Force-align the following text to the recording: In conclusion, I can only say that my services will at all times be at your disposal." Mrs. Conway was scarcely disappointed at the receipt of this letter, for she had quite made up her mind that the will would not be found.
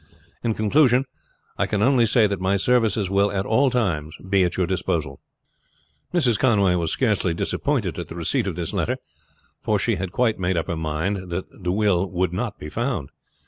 In 0.43 0.55
conclusion, 0.55 1.05
I 1.59 1.67
can 1.67 1.83
only 1.83 2.07
say 2.07 2.25
that 2.25 2.39
my 2.41 2.57
services 2.57 3.07
will 3.07 3.31
at 3.31 3.45
all 3.45 3.69
times 3.69 4.15
be 4.27 4.43
at 4.43 4.57
your 4.57 4.65
disposal." 4.65 5.19
Mrs. 6.11 6.39
Conway 6.39 6.73
was 6.73 6.91
scarcely 6.91 7.35
disappointed 7.35 7.99
at 7.99 8.07
the 8.07 8.15
receipt 8.15 8.47
of 8.47 8.55
this 8.55 8.73
letter, 8.73 8.97
for 9.61 9.77
she 9.77 9.97
had 9.97 10.09
quite 10.11 10.39
made 10.39 10.57
up 10.57 10.65
her 10.65 10.75
mind 10.75 11.29
that 11.29 11.45
the 11.51 11.71
will 11.71 12.09
would 12.09 12.33
not 12.33 12.57
be 12.57 12.67
found. 12.67 13.11